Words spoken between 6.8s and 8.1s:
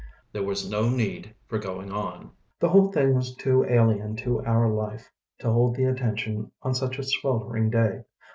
a sweltering day.